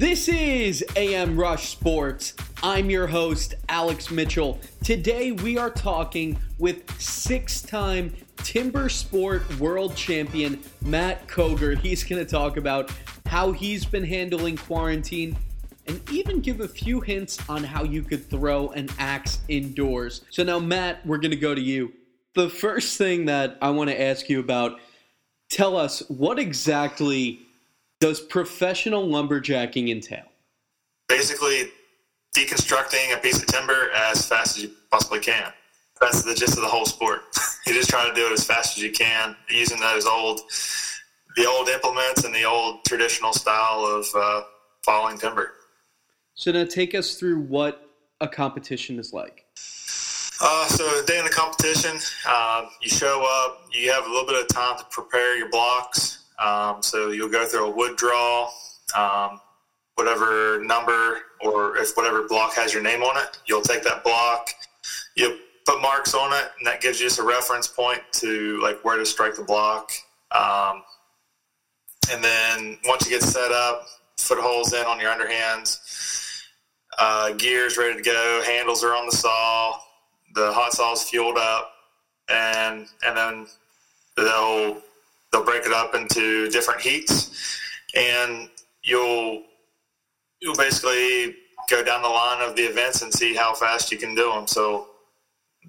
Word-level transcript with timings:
This 0.00 0.28
is 0.28 0.82
AM 0.96 1.38
Rush 1.38 1.68
Sports. 1.68 2.32
I'm 2.62 2.88
your 2.88 3.06
host, 3.06 3.56
Alex 3.68 4.10
Mitchell. 4.10 4.58
Today 4.82 5.32
we 5.32 5.58
are 5.58 5.68
talking 5.68 6.38
with 6.56 6.90
six 6.98 7.60
time 7.60 8.14
Timber 8.38 8.88
Sport 8.88 9.58
World 9.58 9.94
Champion 9.94 10.58
Matt 10.80 11.28
Cogar. 11.28 11.76
He's 11.76 12.02
going 12.02 12.24
to 12.24 12.30
talk 12.30 12.56
about 12.56 12.90
how 13.26 13.52
he's 13.52 13.84
been 13.84 14.02
handling 14.02 14.56
quarantine 14.56 15.36
and 15.86 16.00
even 16.10 16.40
give 16.40 16.62
a 16.62 16.68
few 16.68 17.02
hints 17.02 17.38
on 17.50 17.62
how 17.62 17.84
you 17.84 18.02
could 18.02 18.26
throw 18.30 18.70
an 18.70 18.88
axe 18.98 19.40
indoors. 19.48 20.22
So 20.30 20.42
now, 20.42 20.58
Matt, 20.58 21.04
we're 21.04 21.18
going 21.18 21.32
to 21.32 21.36
go 21.36 21.54
to 21.54 21.60
you. 21.60 21.92
The 22.34 22.48
first 22.48 22.96
thing 22.96 23.26
that 23.26 23.58
I 23.60 23.68
want 23.68 23.90
to 23.90 24.00
ask 24.00 24.30
you 24.30 24.40
about 24.40 24.80
tell 25.50 25.76
us 25.76 26.02
what 26.08 26.38
exactly 26.38 27.42
does 28.00 28.20
professional 28.20 29.06
lumberjacking 29.06 29.90
entail? 29.90 30.24
Basically, 31.08 31.70
deconstructing 32.34 33.14
a 33.14 33.18
piece 33.18 33.40
of 33.40 33.46
timber 33.46 33.90
as 33.94 34.26
fast 34.26 34.56
as 34.56 34.64
you 34.64 34.70
possibly 34.90 35.20
can. 35.20 35.52
That's 36.00 36.22
the 36.22 36.34
gist 36.34 36.56
of 36.56 36.62
the 36.62 36.68
whole 36.68 36.86
sport. 36.86 37.22
you 37.66 37.74
just 37.74 37.90
try 37.90 38.08
to 38.08 38.14
do 38.14 38.26
it 38.26 38.32
as 38.32 38.44
fast 38.44 38.76
as 38.76 38.82
you 38.82 38.90
can 38.90 39.36
using 39.50 39.78
those 39.78 40.06
old, 40.06 40.40
the 41.36 41.46
old 41.46 41.68
implements 41.68 42.24
and 42.24 42.34
the 42.34 42.44
old 42.44 42.84
traditional 42.84 43.32
style 43.32 43.84
of 43.84 44.06
uh, 44.16 44.42
falling 44.82 45.18
timber. 45.18 45.52
So 46.34 46.52
now 46.52 46.64
take 46.64 46.94
us 46.94 47.16
through 47.16 47.40
what 47.40 47.86
a 48.22 48.28
competition 48.28 48.98
is 48.98 49.12
like. 49.12 49.44
Uh, 50.42 50.66
so 50.68 50.84
the 50.98 51.06
day 51.06 51.18
in 51.18 51.24
the 51.26 51.30
competition, 51.30 51.98
uh, 52.26 52.64
you 52.80 52.88
show 52.88 53.26
up. 53.44 53.66
You 53.72 53.92
have 53.92 54.06
a 54.06 54.08
little 54.08 54.26
bit 54.26 54.40
of 54.40 54.48
time 54.48 54.78
to 54.78 54.84
prepare 54.84 55.36
your 55.36 55.50
blocks. 55.50 56.19
Um, 56.40 56.82
so 56.82 57.10
you'll 57.10 57.28
go 57.28 57.46
through 57.46 57.66
a 57.66 57.70
wood 57.70 57.96
draw, 57.96 58.50
um, 58.96 59.40
whatever 59.94 60.62
number 60.64 61.18
or 61.40 61.76
if 61.76 61.94
whatever 61.94 62.26
block 62.26 62.54
has 62.54 62.72
your 62.72 62.82
name 62.82 63.02
on 63.02 63.16
it. 63.22 63.38
You'll 63.46 63.62
take 63.62 63.82
that 63.84 64.02
block. 64.02 64.48
You 65.16 65.38
put 65.66 65.82
marks 65.82 66.14
on 66.14 66.32
it, 66.32 66.50
and 66.58 66.66
that 66.66 66.80
gives 66.80 67.00
you 67.00 67.06
just 67.06 67.18
a 67.18 67.22
reference 67.22 67.68
point 67.68 68.00
to 68.12 68.58
like 68.62 68.82
where 68.84 68.96
to 68.96 69.04
strike 69.04 69.36
the 69.36 69.42
block. 69.42 69.92
Um, 70.32 70.82
and 72.10 72.24
then 72.24 72.78
once 72.86 73.04
you 73.04 73.10
get 73.10 73.22
set 73.22 73.52
up, 73.52 73.86
footholds 74.16 74.72
in 74.72 74.84
on 74.86 74.98
your 75.00 75.12
underhands, 75.12 76.42
uh, 76.98 77.32
gears 77.32 77.76
ready 77.76 77.96
to 77.96 78.02
go, 78.02 78.42
handles 78.46 78.82
are 78.82 78.94
on 78.94 79.06
the 79.06 79.12
saw, 79.12 79.78
the 80.34 80.52
hot 80.52 80.72
saw 80.72 80.92
is 80.92 81.02
fueled 81.02 81.38
up, 81.38 81.72
and 82.28 82.86
and 83.06 83.16
then 83.16 83.46
they'll 84.16 84.82
they'll 85.32 85.44
break 85.44 85.64
it 85.64 85.72
up 85.72 85.94
into 85.94 86.48
different 86.50 86.80
heats, 86.80 87.30
and 87.94 88.48
you'll 88.82 89.42
you'll 90.40 90.56
basically 90.56 91.36
go 91.68 91.84
down 91.84 92.02
the 92.02 92.08
line 92.08 92.40
of 92.48 92.56
the 92.56 92.62
events 92.62 93.02
and 93.02 93.12
see 93.12 93.34
how 93.34 93.54
fast 93.54 93.92
you 93.92 93.98
can 93.98 94.14
do 94.14 94.30
them. 94.32 94.46
So 94.46 94.88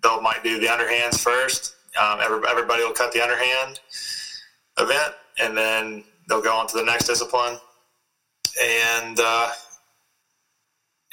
they'll 0.01 0.21
might 0.21 0.43
do 0.43 0.59
the 0.59 0.67
underhands 0.67 1.19
first. 1.19 1.75
Um, 2.01 2.19
every, 2.21 2.41
everybody 2.49 2.83
will 2.83 2.93
cut 2.93 3.11
the 3.11 3.21
underhand 3.21 3.79
event, 4.77 5.13
and 5.39 5.57
then 5.57 6.03
they'll 6.27 6.41
go 6.41 6.55
on 6.55 6.67
to 6.67 6.77
the 6.77 6.83
next 6.83 7.07
discipline, 7.07 7.57
and 8.61 9.19
uh, 9.19 9.49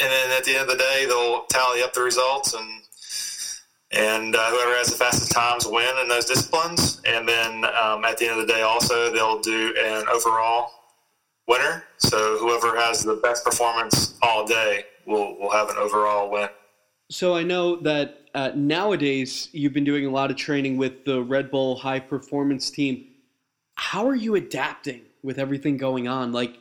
and 0.01 0.11
then 0.11 0.31
at 0.37 0.45
the 0.45 0.53
end 0.53 0.63
of 0.63 0.69
the 0.69 0.77
day, 0.77 1.07
they'll 1.07 1.45
tally 1.47 1.83
up 1.83 1.93
the 1.93 2.03
results 2.03 2.55
and 2.55 2.83
and 3.91 4.37
uh, 4.37 4.51
whoever 4.51 4.77
has 4.77 4.89
the 4.89 4.97
fastest 4.97 5.33
times 5.33 5.67
win 5.67 5.97
in 6.01 6.09
those 6.09 6.27
disciplines. 6.27 7.01
And 7.07 7.29
then 7.29 7.65
um, 7.65 8.05
at 8.05 8.19
the 8.19 8.29
end 8.29 8.41
of 8.41 8.47
the 8.47 8.53
day, 8.53 8.63
also 8.63 9.11
they'll 9.13 9.41
do 9.41 9.75
an 9.79 10.07
overall 10.09 10.71
winner. 11.47 11.85
So 11.97 12.39
whoever 12.39 12.79
has 12.79 13.03
the 13.03 13.17
best 13.17 13.45
performance 13.45 14.19
all 14.23 14.47
day 14.47 14.85
will 15.07 15.39
will 15.39 15.51
have 15.51 15.71
an 15.71 15.77
overall 15.77 16.31
win. 16.31 16.49
So 17.11 17.35
I 17.35 17.43
know 17.43 17.77
that 17.77 18.29
uh, 18.35 18.51
nowadays 18.55 19.49
you've 19.53 19.73
been 19.73 19.85
doing 19.85 20.05
a 20.05 20.11
lot 20.11 20.31
of 20.31 20.37
training 20.37 20.77
with 20.77 21.07
the 21.07 21.23
Red 21.23 21.51
Bull 21.51 21.77
High 21.77 22.01
Performance 22.01 22.71
Team. 22.71 23.07
How 23.77 24.07
are 24.07 24.15
you 24.15 24.35
adapting 24.35 25.03
with 25.23 25.39
everything 25.39 25.79
going 25.79 26.07
on? 26.07 26.33
Like 26.33 26.59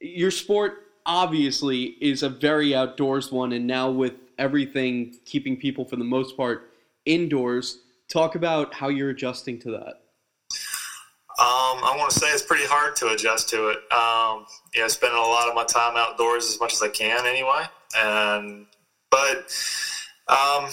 your 0.00 0.30
sport 0.30 0.82
obviously 1.06 1.96
is 2.02 2.22
a 2.22 2.28
very 2.28 2.74
outdoors 2.74 3.32
one, 3.32 3.52
and 3.52 3.66
now 3.66 3.90
with 3.90 4.12
everything 4.38 5.16
keeping 5.24 5.56
people 5.56 5.84
for 5.84 5.96
the 5.96 6.04
most 6.04 6.36
part 6.36 6.70
indoors, 7.04 7.78
talk 8.08 8.34
about 8.34 8.74
how 8.74 8.88
you're 8.88 9.10
adjusting 9.10 9.58
to 9.60 9.70
that. 9.72 10.00
Um, 11.38 11.84
I 11.84 11.94
want 11.98 12.10
to 12.12 12.18
say 12.18 12.26
it's 12.28 12.42
pretty 12.42 12.64
hard 12.64 12.96
to 12.96 13.08
adjust 13.08 13.50
to 13.50 13.68
it. 13.68 13.78
Um, 13.92 14.46
you 14.74 14.80
know, 14.80 14.88
spending 14.88 15.18
a 15.18 15.22
lot 15.22 15.48
of 15.48 15.54
my 15.54 15.64
time 15.64 15.94
outdoors 15.96 16.48
as 16.48 16.58
much 16.58 16.72
as 16.72 16.82
I 16.82 16.88
can 16.88 17.26
anyway, 17.26 17.64
and 17.94 18.66
but 19.10 19.52
um, 20.28 20.70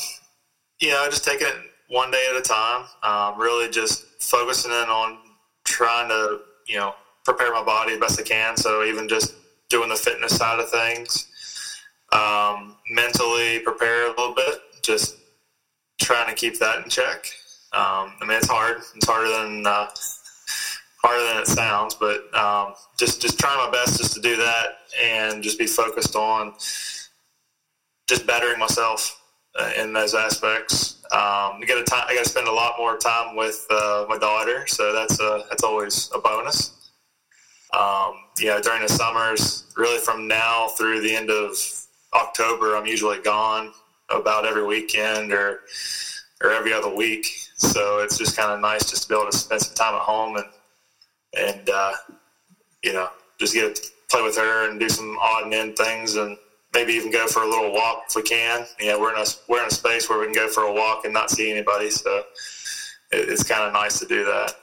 you 0.80 0.90
know, 0.90 1.06
just 1.10 1.26
taking 1.26 1.48
it 1.48 1.56
one 1.90 2.12
day 2.12 2.26
at 2.30 2.38
a 2.38 2.42
time. 2.42 2.86
Um, 3.04 3.40
really, 3.42 3.70
just 3.70 4.06
focusing 4.22 4.72
in 4.72 4.88
on 4.90 5.18
trying 5.66 6.08
to 6.08 6.40
you 6.68 6.78
know 6.78 6.96
prepare 7.26 7.52
my 7.52 7.64
body 7.64 7.94
as 7.94 8.00
best 8.00 8.20
I 8.20 8.24
can. 8.24 8.56
So 8.56 8.86
even 8.86 9.10
just 9.10 9.36
doing 9.70 9.90
the 9.90 9.96
fitness 9.96 10.38
side 10.38 10.60
of 10.60 10.70
things, 10.70 11.28
um, 12.14 12.73
prepare 13.60 14.08
a 14.08 14.10
little 14.10 14.34
bit, 14.34 14.60
just 14.82 15.18
trying 16.02 16.28
to 16.28 16.36
keep 16.36 16.60
that 16.60 16.84
in 16.84 16.90
check. 16.90 17.26
Um, 17.74 18.14
I 18.22 18.26
mean, 18.28 18.38
it's 18.38 18.48
hard. 18.48 18.78
It's 18.96 19.08
harder 19.08 19.30
than 19.30 19.66
uh, 19.66 19.88
harder 21.04 21.24
than 21.26 21.38
it 21.42 21.48
sounds, 21.48 21.96
but 21.96 22.34
um, 22.38 22.74
just 22.98 23.22
just 23.22 23.40
trying 23.40 23.58
my 23.58 23.72
best 23.72 23.98
just 23.98 24.14
to 24.14 24.22
do 24.22 24.36
that 24.38 24.78
and 25.02 25.44
just 25.44 25.58
be 25.58 25.68
focused 25.68 26.16
on 26.16 26.54
just 28.08 28.28
bettering 28.28 28.60
myself 28.60 29.20
uh, 29.60 29.72
in 29.78 29.94
those 29.94 30.14
aspects. 30.14 31.02
Um, 31.12 31.60
I 31.62 31.64
got 31.68 31.86
to 31.86 31.96
I 31.96 32.16
got 32.16 32.24
to 32.24 32.30
spend 32.30 32.48
a 32.48 32.52
lot 32.52 32.76
more 32.78 32.98
time 32.98 33.36
with 33.36 33.66
uh, 33.70 34.06
my 34.08 34.18
daughter, 34.18 34.66
so 34.68 34.94
that's 34.94 35.20
a, 35.20 35.44
that's 35.50 35.64
always 35.64 36.10
a 36.14 36.20
bonus. 36.20 36.92
Um, 37.78 38.14
you 38.38 38.48
know, 38.48 38.62
during 38.62 38.84
the 38.84 38.90
summers, 38.90 39.66
really 39.76 40.00
from 40.00 40.28
now 40.28 40.68
through 40.78 41.02
the 41.02 41.16
end 41.16 41.32
of 41.32 41.56
October, 42.16 42.76
I'm 42.76 42.86
usually 42.86 43.20
gone 43.22 43.72
about 44.10 44.46
every 44.46 44.66
weekend 44.66 45.32
or 45.32 45.62
or 46.42 46.52
every 46.52 46.74
other 46.74 46.94
week. 46.94 47.26
So 47.56 48.00
it's 48.00 48.18
just 48.18 48.36
kind 48.36 48.52
of 48.52 48.60
nice 48.60 48.90
just 48.90 49.04
to 49.04 49.10
be 49.10 49.16
able 49.16 49.32
to 49.32 49.38
spend 49.38 49.62
some 49.62 49.76
time 49.76 49.96
at 49.96 50.02
home 50.02 50.36
and 50.38 50.46
and 51.38 51.70
uh, 51.70 51.94
you 52.84 52.94
know 52.94 53.10
just 53.40 53.54
get 53.54 53.76
to 53.76 53.82
play 54.10 54.22
with 54.22 54.38
her 54.38 54.70
and 54.70 54.80
do 54.80 54.90
some 54.90 55.18
odd 55.20 55.46
and 55.46 55.54
end 55.54 55.78
things 55.78 56.16
and 56.16 56.38
maybe 56.74 56.94
even 56.94 57.12
go 57.12 57.28
for 57.28 57.44
a 57.44 57.48
little 57.48 57.72
walk 57.72 58.04
if 58.10 58.16
we 58.16 58.22
can. 58.24 58.66
You 58.80 58.88
know, 58.88 59.00
we're 59.00 59.14
in 59.14 59.22
a 59.22 59.26
we're 59.48 59.62
in 59.62 59.68
a 59.68 59.72
space 59.72 60.10
where 60.10 60.20
we 60.20 60.26
can 60.26 60.36
go 60.36 60.48
for 60.48 60.64
a 60.64 60.74
walk 60.74 61.06
and 61.06 61.14
not 61.14 61.30
see 61.30 61.52
anybody, 61.52 61.90
so 61.90 62.24
it, 63.12 63.30
it's 63.30 63.44
kind 63.44 63.64
of 63.64 63.74
nice 63.74 64.00
to 64.00 64.06
do 64.06 64.24
that. 64.26 64.56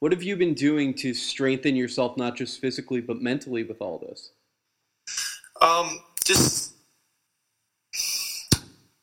What 0.00 0.12
have 0.12 0.22
you 0.22 0.36
been 0.36 0.54
doing 0.54 0.94
to 0.94 1.12
strengthen 1.12 1.74
yourself, 1.74 2.16
not 2.16 2.36
just 2.36 2.60
physically 2.60 3.00
but 3.00 3.20
mentally, 3.20 3.64
with 3.64 3.80
all 3.80 3.98
this? 3.98 4.30
Um, 5.60 6.00
just 6.24 6.74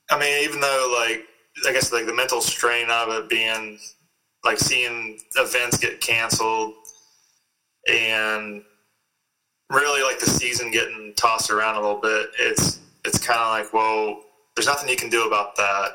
I 0.09 0.19
mean, 0.19 0.43
even 0.43 0.59
though 0.59 0.95
like 0.97 1.25
I 1.67 1.71
guess 1.73 1.91
like 1.91 2.05
the 2.05 2.13
mental 2.13 2.41
strain 2.41 2.89
of 2.89 3.09
it 3.09 3.29
being 3.29 3.79
like 4.43 4.59
seeing 4.59 5.19
events 5.35 5.77
get 5.77 6.01
canceled 6.01 6.73
and 7.87 8.63
really 9.71 10.03
like 10.03 10.19
the 10.19 10.29
season 10.29 10.71
getting 10.71 11.13
tossed 11.15 11.49
around 11.49 11.75
a 11.75 11.81
little 11.81 12.01
bit, 12.01 12.29
it's 12.39 12.79
it's 13.03 13.19
kind 13.19 13.39
of 13.39 13.49
like, 13.49 13.73
well, 13.73 14.21
there's 14.55 14.67
nothing 14.67 14.89
you 14.89 14.95
can 14.95 15.09
do 15.09 15.27
about 15.27 15.55
that. 15.55 15.89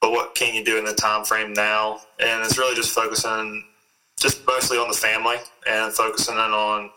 But 0.00 0.10
what 0.10 0.34
can 0.34 0.54
you 0.54 0.64
do 0.64 0.78
in 0.78 0.84
the 0.84 0.92
time 0.92 1.24
frame 1.24 1.52
now? 1.52 2.00
And 2.20 2.44
it's 2.44 2.58
really 2.58 2.74
just 2.74 2.92
focusing, 2.92 3.64
just 4.18 4.46
mostly 4.46 4.76
on 4.76 4.88
the 4.88 4.94
family 4.94 5.36
and 5.66 5.92
focusing 5.92 6.34
in 6.34 6.40
on 6.40 6.90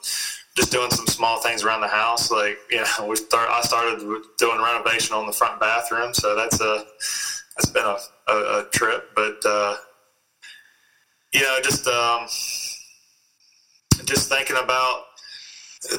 just 0.58 0.72
doing 0.72 0.90
some 0.90 1.06
small 1.06 1.40
things 1.40 1.64
around 1.64 1.82
the 1.82 1.88
house. 1.88 2.32
Like, 2.32 2.58
you 2.72 2.78
know, 2.78 3.08
we 3.08 3.16
start, 3.16 3.48
I 3.50 3.62
started 3.62 4.00
doing 4.38 4.60
renovation 4.60 5.16
on 5.16 5.28
the 5.28 5.32
front 5.32 5.60
bathroom, 5.60 6.14
so 6.14 6.36
that's 6.36 6.60
a 6.60 6.84
that's 7.56 7.70
been 7.70 7.86
a, 7.86 7.98
a, 8.32 8.60
a 8.60 8.70
trip. 8.72 9.12
But 9.16 9.38
uh, 9.46 9.76
you 11.32 11.42
know, 11.42 11.60
just 11.64 11.88
um, 11.88 12.26
just 14.06 14.30
thinking 14.30 14.58
about 14.62 15.04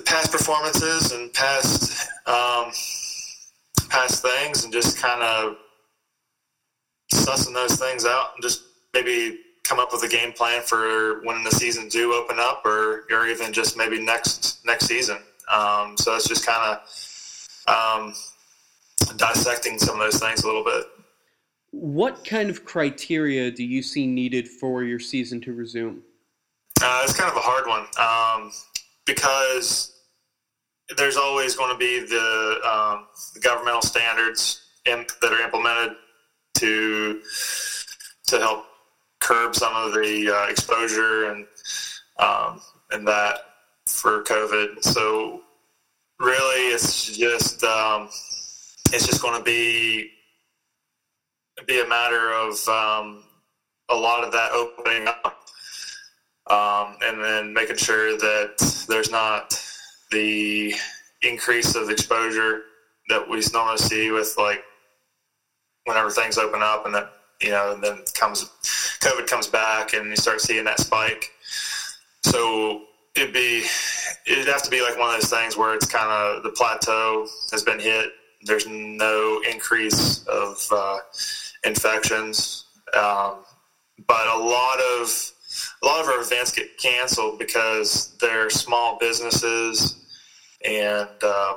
past 0.04 0.32
performances 0.32 1.12
and 1.12 1.32
past 1.32 2.08
um, 2.26 2.72
past 3.88 4.22
things, 4.22 4.64
and 4.64 4.72
just 4.72 4.98
kind 4.98 5.22
of 5.22 5.56
sussing 7.14 7.54
those 7.54 7.78
things 7.78 8.04
out, 8.04 8.32
and 8.34 8.42
just 8.42 8.64
maybe 8.92 9.38
come 9.68 9.78
up 9.78 9.92
with 9.92 10.02
a 10.02 10.08
game 10.08 10.32
plan 10.32 10.62
for 10.62 11.20
when 11.24 11.44
the 11.44 11.50
season 11.50 11.88
do 11.88 12.14
open 12.14 12.38
up, 12.38 12.64
or 12.64 13.04
or 13.10 13.26
even 13.26 13.52
just 13.52 13.76
maybe 13.76 14.00
next 14.00 14.64
next 14.64 14.86
season. 14.86 15.18
Um, 15.52 15.96
so 15.96 16.14
it's 16.16 16.28
just 16.28 16.46
kind 16.46 16.78
of 17.66 18.02
um, 18.02 18.14
dissecting 19.16 19.78
some 19.78 19.96
of 19.96 20.00
those 20.00 20.20
things 20.20 20.42
a 20.42 20.46
little 20.46 20.64
bit. 20.64 20.84
What 21.70 22.24
kind 22.24 22.48
of 22.48 22.64
criteria 22.64 23.50
do 23.50 23.62
you 23.62 23.82
see 23.82 24.06
needed 24.06 24.48
for 24.48 24.84
your 24.84 24.98
season 24.98 25.40
to 25.42 25.52
resume? 25.52 26.02
Uh, 26.80 27.00
it's 27.04 27.12
kind 27.12 27.30
of 27.30 27.36
a 27.36 27.40
hard 27.40 27.66
one 27.66 27.86
um, 27.98 28.52
because 29.04 29.94
there's 30.96 31.16
always 31.16 31.54
going 31.56 31.72
to 31.72 31.78
be 31.78 32.00
the, 32.00 32.60
um, 32.64 33.06
the 33.34 33.40
governmental 33.40 33.82
standards 33.82 34.62
imp- 34.86 35.10
that 35.20 35.32
are 35.32 35.42
implemented 35.42 35.96
to 36.54 37.20
to 38.26 38.38
help 38.38 38.64
curb 39.28 39.54
some 39.54 39.74
of 39.74 39.92
the 39.92 40.34
uh, 40.34 40.50
exposure 40.50 41.30
and 41.30 41.46
um, 42.18 42.62
and 42.92 43.06
that 43.06 43.40
for 43.86 44.22
COVID. 44.22 44.82
So 44.82 45.42
really, 46.18 46.72
it's 46.72 47.14
just 47.16 47.62
um, 47.62 48.08
it's 48.90 49.06
just 49.06 49.20
going 49.20 49.36
to 49.38 49.44
be 49.44 50.10
be 51.66 51.80
a 51.80 51.86
matter 51.86 52.32
of 52.32 52.52
um, 52.68 53.24
a 53.90 53.94
lot 53.94 54.24
of 54.24 54.32
that 54.32 54.52
opening 54.52 55.06
up, 55.06 55.44
um, 56.50 56.96
and 57.02 57.22
then 57.22 57.52
making 57.52 57.76
sure 57.76 58.16
that 58.16 58.86
there's 58.88 59.10
not 59.10 59.62
the 60.10 60.74
increase 61.20 61.74
of 61.74 61.90
exposure 61.90 62.62
that 63.10 63.28
we 63.28 63.42
normally 63.52 63.76
see 63.76 64.10
with 64.10 64.34
like 64.38 64.62
whenever 65.84 66.10
things 66.10 66.38
open 66.38 66.62
up, 66.62 66.86
and 66.86 66.94
that 66.94 67.17
you 67.40 67.50
know, 67.50 67.72
and 67.72 67.82
then 67.82 67.98
comes 68.14 68.44
COVID 69.00 69.26
comes 69.26 69.46
back, 69.46 69.94
and 69.94 70.10
you 70.10 70.16
start 70.16 70.40
seeing 70.40 70.64
that 70.64 70.80
spike. 70.80 71.30
So 72.22 72.82
it'd 73.14 73.32
be 73.32 73.64
it'd 74.26 74.48
have 74.48 74.62
to 74.62 74.70
be 74.70 74.82
like 74.82 74.98
one 74.98 75.14
of 75.14 75.20
those 75.20 75.30
things 75.30 75.56
where 75.56 75.74
it's 75.74 75.86
kind 75.86 76.10
of 76.10 76.42
the 76.42 76.50
plateau 76.50 77.26
has 77.50 77.62
been 77.62 77.78
hit. 77.78 78.10
There's 78.42 78.66
no 78.68 79.40
increase 79.50 80.24
of 80.26 80.64
uh, 80.70 80.98
infections, 81.64 82.66
um, 82.94 83.36
but 84.06 84.26
a 84.28 84.38
lot 84.38 84.78
of 84.80 85.32
a 85.82 85.86
lot 85.86 86.00
of 86.00 86.08
our 86.08 86.20
events 86.20 86.52
get 86.52 86.76
canceled 86.78 87.38
because 87.38 88.16
they're 88.20 88.50
small 88.50 88.98
businesses 88.98 89.96
and 90.64 91.08
um, 91.22 91.56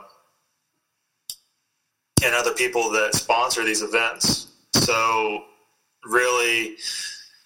and 2.24 2.36
other 2.36 2.54
people 2.54 2.89
that 2.92 3.16
sponsor 3.16 3.63
these 3.63 3.81
events. 3.81 4.48
So 4.74 5.44
really, 6.06 6.77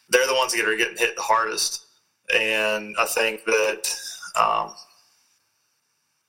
they're 0.10 0.28
the 0.28 0.36
ones 0.36 0.54
that 0.54 0.68
are 0.68 0.76
getting 0.76 0.98
hit 0.98 1.16
the 1.16 1.22
hardest. 1.22 1.86
And 2.34 2.96
I 2.98 3.06
think 3.06 3.46
that 3.46 3.88
um, 4.40 4.74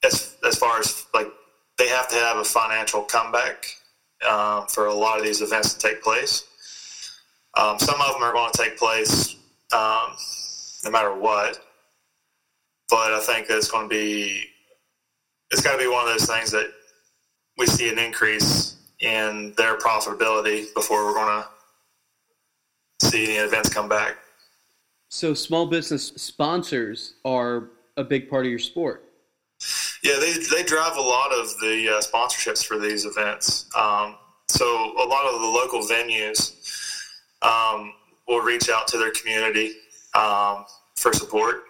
as 0.04 0.36
as 0.46 0.56
far 0.56 0.78
as 0.78 1.06
like 1.14 1.28
they 1.78 1.88
have 1.88 2.08
to 2.08 2.16
have 2.16 2.38
a 2.38 2.44
financial 2.44 3.02
comeback 3.02 3.66
um, 4.28 4.66
for 4.68 4.86
a 4.86 4.94
lot 4.94 5.18
of 5.18 5.24
these 5.24 5.42
events 5.42 5.74
to 5.74 5.88
take 5.88 6.02
place. 6.02 6.44
Um, 7.56 7.78
some 7.78 8.00
of 8.00 8.12
them 8.12 8.22
are 8.22 8.32
going 8.32 8.50
to 8.52 8.62
take 8.62 8.78
place 8.78 9.36
um, 9.72 10.16
no 10.84 10.90
matter 10.90 11.14
what, 11.14 11.58
but 12.88 13.12
I 13.12 13.20
think 13.20 13.46
it's 13.48 13.70
going 13.70 13.88
to 13.88 13.94
be 13.94 14.44
it's 15.50 15.62
got 15.62 15.72
to 15.72 15.78
be 15.78 15.88
one 15.88 16.06
of 16.06 16.10
those 16.10 16.26
things 16.26 16.50
that 16.50 16.66
we 17.56 17.66
see 17.66 17.88
an 17.88 17.98
increase 17.98 18.76
in 19.00 19.54
their 19.56 19.78
profitability 19.78 20.72
before 20.74 21.04
we're 21.04 21.14
going 21.14 21.42
to 21.42 21.48
see 23.00 23.24
any 23.24 23.34
events 23.34 23.68
come 23.68 23.88
back. 23.88 24.16
So, 25.08 25.34
small 25.34 25.66
business 25.66 26.08
sponsors 26.16 27.14
are 27.24 27.70
a 27.96 28.04
big 28.04 28.28
part 28.28 28.44
of 28.44 28.50
your 28.50 28.58
sport. 28.58 29.04
Yeah, 30.02 30.16
they, 30.20 30.34
they 30.54 30.62
drive 30.62 30.96
a 30.96 31.00
lot 31.00 31.32
of 31.32 31.48
the 31.60 31.96
uh, 31.96 32.02
sponsorships 32.02 32.64
for 32.64 32.78
these 32.78 33.04
events. 33.04 33.66
Um, 33.76 34.16
so, 34.48 34.66
a 34.66 35.06
lot 35.06 35.26
of 35.26 35.40
the 35.40 35.46
local 35.46 35.80
venues 35.80 36.54
um, 37.42 37.92
will 38.26 38.40
reach 38.40 38.68
out 38.68 38.88
to 38.88 38.98
their 38.98 39.12
community 39.12 39.72
um, 40.14 40.64
for 40.96 41.12
support. 41.12 41.64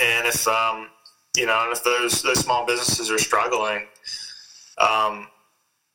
And 0.00 0.26
if 0.26 0.46
um, 0.48 0.88
you 1.36 1.46
know, 1.46 1.64
and 1.64 1.72
if 1.72 1.82
those 1.84 2.22
those 2.22 2.40
small 2.40 2.64
businesses 2.66 3.10
are 3.10 3.18
struggling, 3.18 3.86
um, 4.78 5.28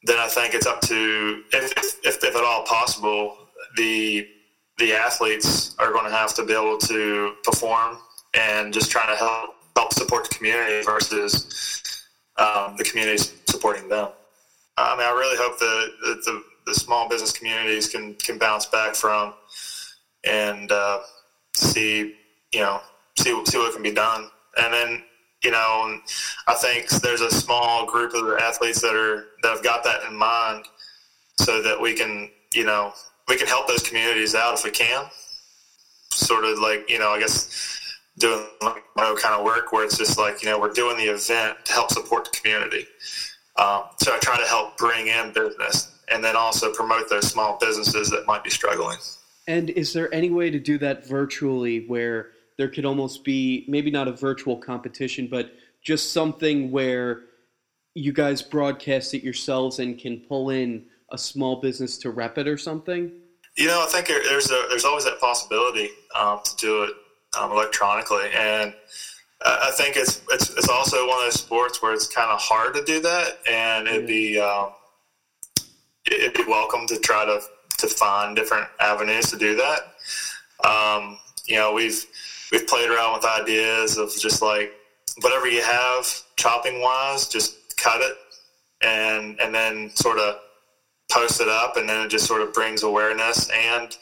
then 0.03 0.17
I 0.17 0.27
think 0.27 0.53
it's 0.53 0.65
up 0.65 0.81
to 0.81 1.43
if, 1.51 1.71
if, 2.05 2.15
if 2.23 2.35
at 2.35 2.43
all 2.43 2.63
possible 2.63 3.37
the 3.77 4.27
the 4.79 4.93
athletes 4.93 5.75
are 5.77 5.91
going 5.91 6.05
to 6.05 6.11
have 6.11 6.33
to 6.35 6.45
be 6.45 6.53
able 6.53 6.77
to 6.77 7.33
perform 7.43 7.97
and 8.33 8.73
just 8.73 8.89
trying 8.91 9.09
to 9.09 9.15
help 9.15 9.55
help 9.75 9.93
support 9.93 10.27
the 10.29 10.35
community 10.35 10.83
versus 10.83 12.05
um, 12.37 12.75
the 12.77 12.83
community 12.83 13.17
supporting 13.47 13.87
them. 13.87 14.09
I 14.77 14.95
mean, 14.95 15.05
I 15.05 15.11
really 15.11 15.37
hope 15.37 15.59
that, 15.59 16.21
the, 16.25 16.43
the 16.65 16.73
small 16.73 17.07
business 17.09 17.31
communities 17.31 17.87
can 17.87 18.15
can 18.15 18.37
bounce 18.37 18.65
back 18.65 18.95
from 18.95 19.33
and 20.23 20.71
uh, 20.71 20.99
see 21.53 22.15
you 22.53 22.61
know 22.61 22.81
see 23.17 23.45
see 23.45 23.57
what 23.57 23.73
can 23.73 23.83
be 23.83 23.91
done, 23.91 24.29
and 24.57 24.73
then 24.73 25.03
you 25.43 25.51
know, 25.51 25.99
I 26.47 26.53
think 26.55 26.89
there's 27.01 27.21
a 27.21 27.31
small 27.31 27.85
group 27.85 28.13
of 28.13 28.39
athletes 28.39 28.81
that 28.81 28.95
are 28.95 29.27
that 29.41 29.55
have 29.55 29.63
got 29.63 29.83
that 29.83 30.03
in 30.03 30.15
mind, 30.15 30.65
so 31.37 31.61
that 31.61 31.79
we 31.79 31.93
can, 31.93 32.29
you 32.53 32.65
know, 32.65 32.93
we 33.29 33.37
can 33.37 33.47
help 33.47 33.67
those 33.67 33.83
communities 33.83 34.35
out 34.35 34.55
if 34.55 34.63
we 34.65 34.71
can. 34.71 35.05
Sort 36.11 36.43
of 36.43 36.59
like, 36.59 36.89
you 36.89 36.99
know, 36.99 37.09
I 37.11 37.19
guess 37.19 37.79
doing 38.17 38.45
like 38.61 38.83
kind 38.95 39.35
of 39.35 39.45
work 39.45 39.71
where 39.71 39.85
it's 39.85 39.97
just 39.97 40.17
like, 40.17 40.41
you 40.43 40.49
know, 40.49 40.59
we're 40.59 40.73
doing 40.73 40.97
the 40.97 41.05
event 41.05 41.57
to 41.65 41.71
help 41.71 41.91
support 41.91 42.25
the 42.25 42.31
community. 42.31 42.85
Um, 43.55 43.83
so 43.99 44.13
I 44.13 44.19
try 44.19 44.37
to 44.37 44.45
help 44.45 44.77
bring 44.77 45.07
in 45.07 45.31
business 45.31 45.99
and 46.11 46.23
then 46.23 46.35
also 46.35 46.73
promote 46.73 47.09
those 47.09 47.27
small 47.27 47.57
businesses 47.59 48.09
that 48.09 48.25
might 48.25 48.43
be 48.43 48.49
struggling. 48.49 48.97
And 49.47 49.69
is 49.69 49.93
there 49.93 50.13
any 50.13 50.31
way 50.31 50.49
to 50.49 50.59
do 50.59 50.77
that 50.79 51.07
virtually 51.07 51.85
where 51.87 52.31
there 52.57 52.67
could 52.67 52.85
almost 52.85 53.23
be 53.23 53.65
maybe 53.67 53.91
not 53.91 54.07
a 54.07 54.11
virtual 54.11 54.57
competition, 54.57 55.27
but 55.27 55.53
just 55.81 56.11
something 56.11 56.71
where 56.71 57.21
you 57.93 58.11
guys 58.11 58.41
broadcast 58.41 59.13
it 59.13 59.23
yourselves 59.23 59.79
and 59.79 59.97
can 59.97 60.19
pull 60.27 60.49
in 60.49 60.85
a 61.11 61.17
small 61.17 61.61
business 61.61 61.97
to 61.99 62.11
rep 62.11 62.37
it 62.37 62.47
or 62.47 62.57
something? 62.57 63.11
You 63.55 63.67
know, 63.67 63.83
I 63.83 63.91
think 63.91 64.07
there's 64.07 64.51
a, 64.51 64.65
there's 64.69 64.85
always 64.85 65.05
that 65.05 65.19
possibility 65.19 65.89
um, 66.17 66.39
to 66.43 66.55
do 66.57 66.83
it 66.83 66.93
um, 67.37 67.51
electronically, 67.51 68.25
and 68.35 68.73
I 69.45 69.71
think 69.75 69.95
it's, 69.95 70.21
it's 70.31 70.49
it's 70.49 70.69
also 70.69 71.07
one 71.07 71.17
of 71.19 71.25
those 71.25 71.39
sports 71.39 71.81
where 71.81 71.93
it's 71.93 72.07
kind 72.07 72.29
of 72.29 72.39
hard 72.39 72.73
to 72.75 72.83
do 72.83 73.01
that, 73.01 73.39
and 73.49 73.87
it'd 73.87 74.07
be 74.07 74.39
um, 74.39 74.71
it'd 76.05 76.33
be 76.33 76.43
welcome 76.47 76.87
to 76.87 76.99
try 76.99 77.25
to 77.25 77.39
to 77.77 77.87
find 77.87 78.35
different 78.35 78.67
avenues 78.79 79.29
to 79.31 79.37
do 79.37 79.55
that. 79.55 79.95
Um, 80.67 81.19
you 81.45 81.55
know, 81.55 81.73
we've 81.73 82.05
we've 82.51 82.67
played 82.67 82.89
around 82.89 83.13
with 83.13 83.25
ideas 83.25 83.97
of 83.97 84.13
just 84.17 84.41
like 84.41 84.73
whatever 85.21 85.47
you 85.47 85.61
have 85.61 86.05
chopping 86.35 86.81
wise, 86.81 87.27
just 87.27 87.77
cut 87.77 88.01
it 88.01 88.17
and 88.81 89.39
and 89.39 89.53
then 89.53 89.89
sort 89.91 90.17
of 90.17 90.35
post 91.09 91.41
it 91.41 91.47
up, 91.47 91.77
and 91.77 91.87
then 91.87 92.05
it 92.05 92.09
just 92.09 92.25
sort 92.25 92.41
of 92.41 92.53
brings 92.53 92.83
awareness 92.83 93.49
and 93.49 93.97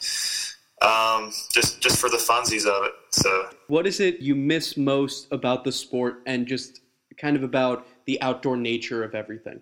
um, 0.82 1.32
just 1.52 1.80
just 1.80 1.98
for 1.98 2.08
the 2.08 2.16
funsies 2.16 2.66
of 2.66 2.84
it. 2.84 2.92
So, 3.10 3.50
what 3.66 3.86
is 3.86 4.00
it 4.00 4.20
you 4.20 4.34
miss 4.34 4.76
most 4.76 5.28
about 5.32 5.64
the 5.64 5.72
sport, 5.72 6.22
and 6.26 6.46
just 6.46 6.80
kind 7.16 7.36
of 7.36 7.42
about 7.42 7.86
the 8.06 8.20
outdoor 8.22 8.56
nature 8.56 9.02
of 9.02 9.14
everything? 9.14 9.60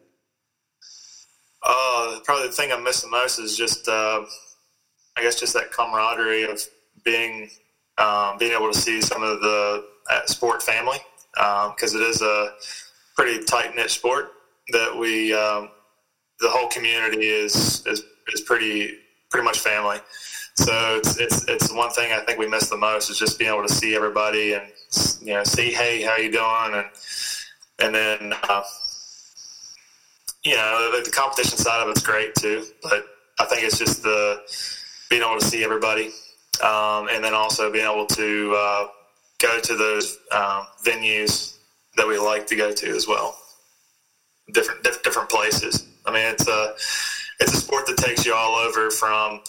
Uh, 1.62 2.20
probably 2.24 2.46
the 2.46 2.52
thing 2.52 2.72
I 2.72 2.78
miss 2.78 3.00
the 3.02 3.08
most 3.08 3.40
is 3.40 3.56
just, 3.56 3.88
uh, 3.88 4.24
I 5.16 5.22
guess, 5.22 5.40
just 5.40 5.52
that 5.54 5.72
camaraderie 5.72 6.44
of 6.44 6.60
being 7.04 7.50
um, 7.98 8.36
being 8.38 8.52
able 8.52 8.70
to 8.70 8.78
see 8.78 9.00
some 9.00 9.22
of 9.22 9.40
the 9.40 9.84
uh, 10.10 10.26
sport 10.26 10.62
family 10.62 10.98
because 11.34 11.94
um, 11.94 12.00
it 12.00 12.04
is 12.04 12.22
a 12.22 12.54
pretty 13.16 13.42
tight 13.44 13.74
knit 13.74 13.90
sport 13.90 14.32
that 14.68 14.96
we 14.96 15.32
um, 15.34 15.70
the 16.40 16.48
whole 16.48 16.68
community 16.68 17.26
is 17.26 17.84
is 17.86 18.02
is 18.32 18.40
pretty 18.42 18.98
pretty 19.30 19.44
much 19.44 19.58
family. 19.58 19.98
So 20.54 20.96
it's 20.96 21.18
it's 21.18 21.44
it's 21.48 21.72
one 21.72 21.90
thing 21.90 22.12
I 22.12 22.20
think 22.20 22.38
we 22.38 22.48
miss 22.48 22.68
the 22.68 22.76
most 22.76 23.10
is 23.10 23.18
just 23.18 23.38
being 23.38 23.52
able 23.52 23.66
to 23.66 23.72
see 23.72 23.94
everybody 23.94 24.54
and 24.54 24.64
you 25.20 25.34
know 25.34 25.44
see 25.44 25.70
hey 25.70 26.02
how 26.02 26.16
you 26.16 26.30
doing 26.30 26.74
and 26.74 26.86
and 27.78 27.94
then 27.94 28.32
uh, 28.48 28.62
you 30.44 30.54
know 30.54 30.92
the, 30.96 31.02
the 31.04 31.10
competition 31.10 31.58
side 31.58 31.82
of 31.82 31.88
it's 31.88 32.02
great 32.02 32.34
too, 32.34 32.64
but 32.82 33.04
I 33.38 33.44
think 33.44 33.64
it's 33.64 33.78
just 33.78 34.02
the 34.02 34.40
being 35.10 35.22
able 35.22 35.38
to 35.38 35.44
see 35.44 35.62
everybody 35.62 36.10
um, 36.62 37.08
and 37.08 37.22
then 37.22 37.34
also 37.34 37.70
being 37.70 37.84
able 37.84 38.06
to 38.06 38.54
uh, 38.56 38.86
go 39.38 39.60
to 39.60 39.74
those 39.74 40.18
um, 40.32 40.66
venues 40.84 41.58
that 41.96 42.06
we 42.06 42.18
like 42.18 42.46
to 42.46 42.56
go 42.56 42.72
to 42.72 42.88
as 42.88 43.06
well, 43.06 43.38
different 44.52 44.82
diff- 44.82 45.02
different 45.02 45.28
places. 45.28 45.86
I 46.06 46.12
mean, 46.12 46.26
it's 46.26 46.46
a 46.48 46.74
it's 47.40 47.52
a 47.52 47.56
sport 47.56 47.86
that 47.86 47.98
takes 47.98 48.24
you 48.24 48.34
all 48.34 48.54
over 48.54 48.90
from 48.90 49.40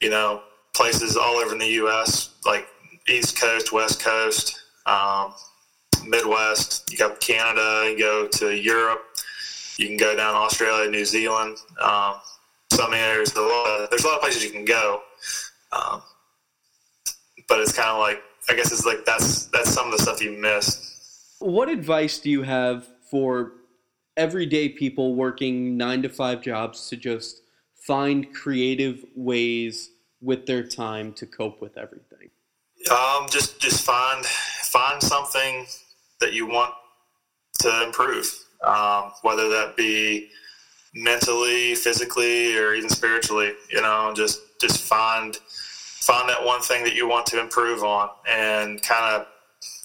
you 0.00 0.10
know 0.10 0.42
places 0.74 1.16
all 1.16 1.36
over 1.36 1.52
in 1.52 1.58
the 1.58 1.68
U.S. 1.68 2.30
like 2.44 2.66
East 3.08 3.40
Coast, 3.40 3.72
West 3.72 4.02
Coast, 4.02 4.60
um, 4.86 5.34
Midwest. 6.06 6.90
You 6.90 6.98
go 6.98 7.14
Canada. 7.16 7.90
You 7.90 7.98
go 7.98 8.28
to 8.28 8.56
Europe. 8.56 9.02
You 9.78 9.88
can 9.88 9.96
go 9.96 10.16
down 10.16 10.34
Australia, 10.34 10.90
New 10.90 11.04
Zealand. 11.04 11.56
Um, 11.80 12.14
so 12.70 12.88
there's 12.90 13.34
a 13.34 13.40
lot. 13.40 13.66
Of, 13.66 13.90
there's 13.90 14.04
a 14.04 14.06
lot 14.06 14.16
of 14.16 14.22
places 14.22 14.44
you 14.44 14.50
can 14.50 14.64
go. 14.64 15.00
Um, 15.72 16.02
but 17.48 17.60
it's 17.60 17.72
kind 17.72 17.88
of 17.88 17.98
like 17.98 18.22
I 18.48 18.54
guess 18.54 18.72
it's 18.72 18.84
like 18.84 19.04
that's 19.04 19.46
that's 19.46 19.70
some 19.70 19.86
of 19.86 19.92
the 19.92 19.98
stuff 19.98 20.22
you 20.22 20.32
miss. 20.32 21.36
What 21.38 21.68
advice 21.68 22.18
do 22.18 22.30
you 22.30 22.42
have 22.42 22.86
for 23.10 23.52
everyday 24.16 24.68
people 24.68 25.14
working 25.14 25.76
nine 25.76 26.02
to 26.02 26.08
five 26.08 26.40
jobs 26.42 26.88
to 26.88 26.96
just 26.96 27.42
find 27.74 28.32
creative 28.34 29.04
ways 29.14 29.90
with 30.20 30.46
their 30.46 30.62
time 30.62 31.12
to 31.14 31.26
cope 31.26 31.60
with 31.60 31.76
everything? 31.76 32.30
Um, 32.90 33.26
just 33.30 33.60
just 33.60 33.84
find 33.84 34.24
find 34.24 35.02
something 35.02 35.66
that 36.20 36.32
you 36.32 36.46
want 36.46 36.72
to 37.60 37.82
improve, 37.84 38.26
um, 38.62 39.12
whether 39.22 39.48
that 39.48 39.76
be 39.76 40.28
mentally, 40.94 41.74
physically, 41.74 42.56
or 42.56 42.74
even 42.74 42.90
spiritually. 42.90 43.52
You 43.70 43.80
know, 43.80 44.12
just 44.14 44.40
just 44.60 44.82
find 44.82 45.36
find 45.36 46.28
that 46.28 46.44
one 46.44 46.60
thing 46.60 46.84
that 46.84 46.94
you 46.94 47.08
want 47.08 47.26
to 47.26 47.40
improve 47.40 47.82
on, 47.82 48.10
and 48.28 48.82
kind 48.82 49.14
of, 49.14 49.26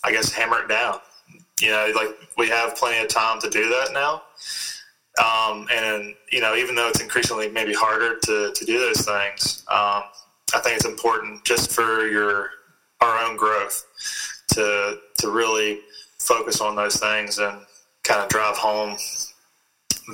I 0.03 0.12
guess, 0.12 0.33
hammer 0.33 0.63
it 0.63 0.67
down. 0.67 1.00
You 1.61 1.71
know, 1.71 1.91
like 1.95 2.09
we 2.37 2.47
have 2.49 2.75
plenty 2.75 3.03
of 3.03 3.09
time 3.09 3.39
to 3.41 3.49
do 3.49 3.69
that 3.69 3.89
now. 3.93 4.23
Um, 5.19 5.67
and 5.71 6.15
you 6.31 6.39
know, 6.39 6.55
even 6.55 6.75
though 6.75 6.87
it's 6.87 7.01
increasingly 7.01 7.49
maybe 7.49 7.73
harder 7.73 8.17
to, 8.19 8.51
to 8.53 8.65
do 8.65 8.79
those 8.79 9.05
things, 9.05 9.63
um, 9.69 10.03
I 10.53 10.59
think 10.63 10.77
it's 10.77 10.85
important 10.85 11.43
just 11.43 11.71
for 11.71 12.07
your 12.07 12.49
our 13.01 13.25
own 13.25 13.37
growth 13.37 13.85
to 14.53 14.99
to 15.17 15.31
really 15.31 15.81
focus 16.19 16.61
on 16.61 16.75
those 16.75 16.97
things 16.97 17.37
and 17.39 17.59
kind 18.03 18.21
of 18.21 18.29
drive 18.29 18.57
home 18.57 18.97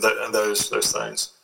the, 0.01 0.29
those 0.31 0.69
those 0.69 0.91
things. 0.91 1.34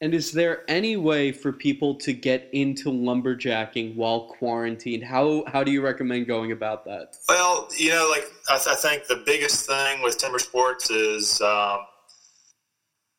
And 0.00 0.14
is 0.14 0.30
there 0.30 0.62
any 0.68 0.96
way 0.96 1.32
for 1.32 1.52
people 1.52 1.96
to 1.96 2.12
get 2.12 2.48
into 2.52 2.88
lumberjacking 2.88 3.96
while 3.96 4.28
quarantined? 4.28 5.02
How 5.02 5.44
how 5.48 5.64
do 5.64 5.72
you 5.72 5.82
recommend 5.82 6.28
going 6.28 6.52
about 6.52 6.84
that? 6.84 7.16
Well, 7.28 7.68
you 7.76 7.90
know, 7.90 8.08
like 8.08 8.24
I, 8.48 8.58
th- 8.58 8.68
I 8.68 8.74
think 8.76 9.08
the 9.08 9.22
biggest 9.26 9.66
thing 9.66 10.00
with 10.02 10.16
timber 10.16 10.38
sports 10.38 10.88
is 10.90 11.40
um, 11.40 11.80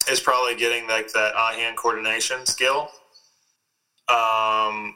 is 0.09 0.21
probably 0.21 0.55
getting 0.55 0.87
like 0.87 1.11
that 1.11 1.35
eye 1.35 1.55
hand 1.55 1.75
coordination 1.75 2.45
skill. 2.45 2.89
Um, 4.07 4.95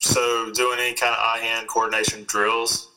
so 0.00 0.50
doing 0.52 0.78
any 0.80 0.94
kind 0.94 1.12
of 1.12 1.18
eye 1.20 1.40
hand 1.42 1.68
coordination 1.68 2.24
drills, 2.24 2.90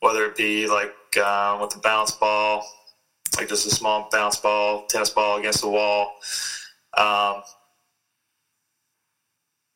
whether 0.00 0.24
it 0.24 0.34
be 0.34 0.66
like 0.66 0.94
uh, 1.22 1.58
with 1.60 1.70
the 1.70 1.80
bounce 1.80 2.12
ball, 2.12 2.66
like 3.38 3.48
just 3.48 3.66
a 3.66 3.70
small 3.70 4.08
bounce 4.10 4.36
ball, 4.36 4.84
tennis 4.86 5.10
ball 5.10 5.38
against 5.38 5.62
the 5.62 5.68
wall. 5.68 6.16
Um, 6.96 7.42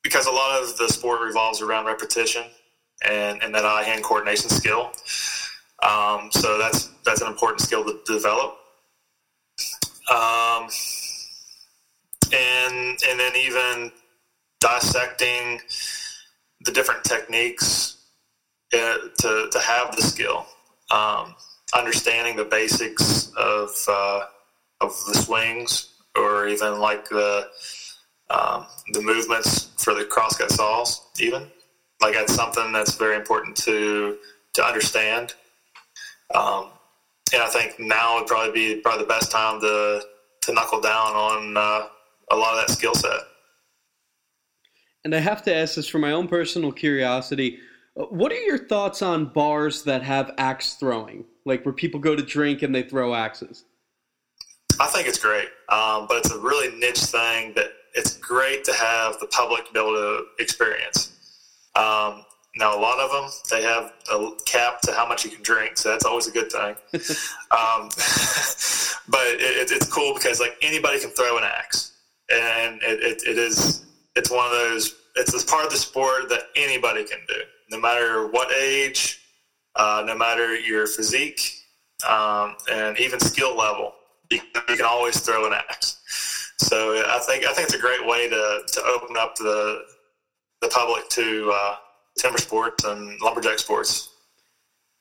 because 0.02 0.26
a 0.26 0.30
lot 0.30 0.60
of 0.60 0.76
the 0.76 0.88
sport 0.88 1.20
revolves 1.22 1.62
around 1.62 1.86
repetition 1.86 2.42
and, 3.08 3.42
and 3.42 3.54
that 3.54 3.64
eye 3.64 3.84
hand 3.84 4.02
coordination 4.02 4.50
skill. 4.50 4.90
Um, 5.82 6.30
so 6.30 6.58
that's 6.58 6.90
that's 7.04 7.20
an 7.20 7.28
important 7.28 7.60
skill 7.60 7.84
to 7.84 8.00
develop. 8.06 8.56
Um, 10.10 10.68
and 12.32 12.98
and 13.08 13.20
then 13.20 13.36
even 13.36 13.92
dissecting 14.60 15.60
the 16.64 16.72
different 16.72 17.04
techniques 17.04 17.96
uh, 18.72 18.98
to 19.18 19.48
to 19.50 19.58
have 19.58 19.94
the 19.96 20.02
skill, 20.02 20.46
um, 20.90 21.34
understanding 21.74 22.36
the 22.36 22.44
basics 22.44 23.32
of 23.36 23.70
uh, 23.88 24.24
of 24.80 24.90
the 25.06 25.14
swings, 25.14 25.94
or 26.16 26.48
even 26.48 26.80
like 26.80 27.08
the 27.08 27.48
um, 28.30 28.66
the 28.92 29.00
movements 29.00 29.70
for 29.78 29.94
the 29.94 30.04
crosscut 30.04 30.50
saws, 30.50 31.02
even 31.20 31.46
like 32.00 32.14
that's 32.14 32.34
something 32.34 32.72
that's 32.72 32.96
very 32.96 33.16
important 33.16 33.56
to 33.58 34.18
to 34.54 34.64
understand. 34.64 35.34
Um, 36.34 36.70
and 37.32 37.42
I 37.42 37.48
think 37.48 37.78
now 37.78 38.18
would 38.18 38.26
probably 38.26 38.52
be 38.52 38.80
probably 38.80 39.04
the 39.04 39.08
best 39.08 39.30
time 39.30 39.60
to 39.60 40.02
to 40.42 40.52
knuckle 40.52 40.80
down 40.80 41.14
on 41.14 41.56
uh, 41.56 41.86
a 42.30 42.36
lot 42.36 42.58
of 42.58 42.66
that 42.66 42.72
skill 42.72 42.94
set. 42.94 43.20
And 45.04 45.14
I 45.14 45.18
have 45.18 45.42
to 45.44 45.54
ask 45.54 45.74
this 45.74 45.88
for 45.88 45.98
my 45.98 46.12
own 46.12 46.28
personal 46.28 46.72
curiosity. 46.72 47.58
Uh, 47.96 48.04
what 48.04 48.32
are 48.32 48.40
your 48.40 48.58
thoughts 48.58 49.02
on 49.02 49.26
bars 49.26 49.84
that 49.84 50.02
have 50.02 50.32
axe 50.38 50.74
throwing, 50.74 51.24
like 51.44 51.64
where 51.64 51.72
people 51.72 52.00
go 52.00 52.14
to 52.14 52.22
drink 52.22 52.62
and 52.62 52.74
they 52.74 52.82
throw 52.82 53.14
axes? 53.14 53.64
I 54.80 54.86
think 54.86 55.06
it's 55.06 55.18
great, 55.18 55.48
um, 55.68 56.06
but 56.08 56.18
it's 56.18 56.30
a 56.30 56.38
really 56.38 56.76
niche 56.78 56.98
thing 56.98 57.52
that 57.54 57.72
it's 57.94 58.16
great 58.16 58.64
to 58.64 58.72
have 58.72 59.18
the 59.20 59.26
public 59.26 59.72
be 59.72 59.78
able 59.78 59.92
to 59.92 60.24
experience. 60.38 61.12
Um, 61.74 62.24
now, 62.56 62.78
a 62.78 62.80
lot 62.80 62.98
of 62.98 63.10
them 63.10 63.30
they 63.50 63.62
have 63.62 63.92
a 64.12 64.30
cap 64.44 64.80
to 64.82 64.92
how 64.92 65.06
much 65.06 65.24
you 65.24 65.30
can 65.30 65.42
drink, 65.42 65.76
so 65.78 65.90
that's 65.90 66.04
always 66.04 66.26
a 66.26 66.30
good 66.30 66.50
thing. 66.50 66.74
um, 67.50 67.88
but 69.08 69.26
it, 69.26 69.70
it's 69.70 69.90
cool 69.90 70.14
because 70.14 70.40
like 70.40 70.56
anybody 70.62 71.00
can 71.00 71.10
throw 71.10 71.38
an 71.38 71.44
axe, 71.44 71.92
and 72.30 72.80
it, 72.82 73.02
it, 73.02 73.22
it 73.26 73.38
is 73.38 73.84
it's 74.16 74.30
one 74.30 74.44
of 74.44 74.52
those 74.52 74.94
it's 75.16 75.32
this 75.32 75.44
part 75.44 75.64
of 75.64 75.70
the 75.70 75.76
sport 75.76 76.28
that 76.28 76.44
anybody 76.56 77.04
can 77.04 77.18
do, 77.26 77.40
no 77.70 77.80
matter 77.80 78.28
what 78.28 78.52
age, 78.52 79.21
uh, 79.76 80.04
no 80.06 80.16
matter 80.16 80.54
your 80.54 80.86
physique, 80.86 81.62
um, 82.08 82.56
and 82.70 82.98
even 82.98 83.20
skill 83.20 83.56
level. 83.56 83.92
You, 84.30 84.40
you 84.68 84.76
can 84.76 84.86
always 84.86 85.20
throw 85.20 85.46
an 85.46 85.52
axe. 85.52 85.98
So 86.58 87.02
I 87.06 87.18
think 87.26 87.44
I 87.44 87.52
think 87.52 87.66
it's 87.66 87.74
a 87.74 87.78
great 87.78 88.06
way 88.06 88.28
to, 88.28 88.62
to 88.66 88.82
open 88.84 89.16
up 89.16 89.34
the 89.36 89.82
the 90.60 90.68
public 90.68 91.08
to 91.10 91.52
uh, 91.52 91.74
timber 92.16 92.38
sports 92.38 92.84
and 92.84 93.20
lumberjack 93.20 93.58
sports. 93.58 94.08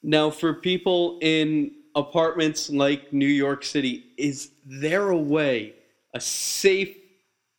Now, 0.03 0.31
for 0.31 0.55
people 0.55 1.19
in 1.21 1.71
apartments 1.95 2.69
like 2.69 3.13
New 3.13 3.27
York 3.27 3.63
City, 3.63 4.05
is 4.17 4.51
there 4.65 5.09
a 5.09 5.17
way, 5.17 5.75
a 6.15 6.19
safe 6.19 6.95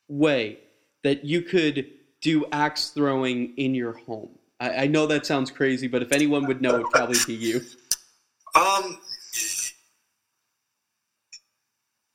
way, 0.09 0.59
that 1.03 1.23
you 1.23 1.41
could 1.41 1.89
do 2.21 2.45
axe 2.51 2.89
throwing 2.89 3.53
in 3.57 3.73
your 3.73 3.93
home? 3.93 4.37
I, 4.59 4.83
I 4.83 4.87
know 4.87 5.07
that 5.07 5.25
sounds 5.25 5.51
crazy, 5.51 5.87
but 5.87 6.01
if 6.01 6.11
anyone 6.11 6.45
would 6.47 6.61
know, 6.61 6.75
it'd 6.75 6.89
probably 6.91 7.17
be 7.25 7.33
you. 7.33 7.61
Um, 8.55 8.99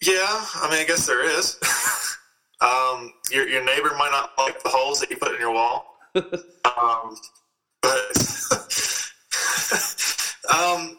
yeah, 0.00 0.44
I 0.54 0.68
mean, 0.70 0.78
I 0.78 0.84
guess 0.86 1.04
there 1.04 1.28
is. 1.28 1.58
um, 2.60 3.12
your 3.32 3.48
your 3.48 3.64
neighbor 3.64 3.90
might 3.98 4.10
not 4.12 4.30
like 4.38 4.62
the 4.62 4.68
holes 4.68 5.00
that 5.00 5.10
you 5.10 5.16
put 5.16 5.34
in 5.34 5.40
your 5.40 5.52
wall. 5.52 5.98
um, 6.14 7.16
but 7.82 8.16
um, 10.48 10.96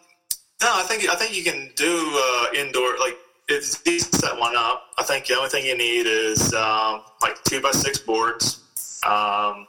no, 0.62 0.72
I 0.76 0.84
think 0.88 1.10
I 1.10 1.16
think 1.16 1.36
you 1.36 1.44
can 1.44 1.72
do 1.76 2.12
uh, 2.14 2.46
indoor 2.54 2.98
like 3.00 3.18
it's 3.48 3.86
easy 3.88 4.10
to 4.12 4.18
set 4.18 4.38
one 4.38 4.56
up. 4.56 4.84
I 4.98 5.04
think 5.04 5.26
the 5.26 5.36
only 5.36 5.50
thing 5.50 5.66
you 5.66 5.78
need 5.78 6.06
is 6.06 6.54
um, 6.54 7.02
like 7.22 7.42
two 7.46 7.62
by 7.62 7.72
six 7.72 8.00
boards. 8.00 8.62
Um, 9.06 9.68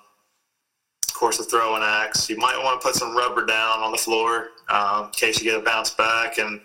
course, 1.20 1.38
a 1.38 1.44
throwing 1.44 1.82
axe. 1.84 2.30
You 2.30 2.38
might 2.38 2.58
want 2.64 2.80
to 2.80 2.86
put 2.86 2.96
some 2.96 3.14
rubber 3.14 3.44
down 3.44 3.80
on 3.80 3.92
the 3.92 3.98
floor 3.98 4.48
um, 4.70 5.04
in 5.04 5.10
case 5.10 5.38
you 5.38 5.50
get 5.50 5.60
a 5.60 5.62
bounce 5.62 5.90
back. 5.90 6.38
And 6.38 6.60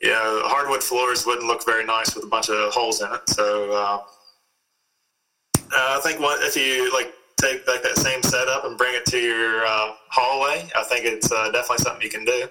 you 0.00 0.08
know, 0.08 0.42
hardwood 0.44 0.82
floors 0.82 1.26
wouldn't 1.26 1.46
look 1.46 1.64
very 1.66 1.84
nice 1.84 2.14
with 2.14 2.24
a 2.24 2.26
bunch 2.26 2.48
of 2.48 2.72
holes 2.72 3.02
in 3.02 3.12
it. 3.12 3.28
So 3.28 3.70
uh, 3.72 4.00
I 5.72 6.00
think 6.02 6.18
what 6.20 6.42
if 6.42 6.56
you 6.56 6.90
like 6.92 7.12
take 7.36 7.68
like 7.68 7.82
that 7.82 7.96
same 7.96 8.22
setup 8.22 8.64
and 8.64 8.78
bring 8.78 8.94
it 8.94 9.04
to 9.06 9.18
your 9.18 9.66
uh, 9.66 9.92
hallway, 10.08 10.66
I 10.74 10.82
think 10.84 11.04
it's 11.04 11.30
uh, 11.30 11.50
definitely 11.50 11.84
something 11.84 12.02
you 12.02 12.10
can 12.10 12.24
do. 12.24 12.48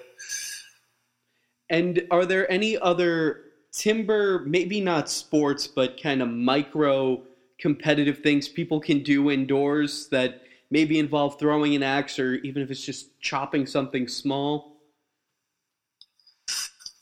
And 1.68 2.06
are 2.10 2.24
there 2.24 2.50
any 2.50 2.78
other 2.78 3.42
timber, 3.72 4.44
maybe 4.46 4.80
not 4.80 5.10
sports, 5.10 5.66
but 5.66 6.00
kind 6.00 6.22
of 6.22 6.28
micro 6.28 7.22
competitive 7.60 8.18
things 8.18 8.48
people 8.48 8.80
can 8.80 9.02
do 9.02 9.30
indoors 9.30 10.08
that 10.08 10.42
maybe 10.70 10.98
involve 10.98 11.38
throwing 11.38 11.74
an 11.74 11.82
axe 11.82 12.18
or 12.18 12.34
even 12.36 12.62
if 12.62 12.70
it's 12.70 12.84
just 12.84 13.18
chopping 13.20 13.66
something 13.66 14.08
small? 14.08 14.76